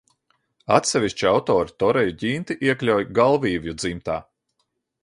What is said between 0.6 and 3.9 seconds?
Atsevišķi autori toreju ģinti iekļauj galvīvju